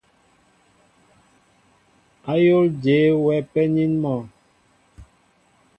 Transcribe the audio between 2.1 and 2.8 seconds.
Ayól